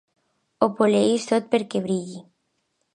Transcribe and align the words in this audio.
Ho 0.59 0.69
poleix 0.79 1.29
tot 1.33 1.53
perquè 1.55 1.85
brilli. 1.87 2.21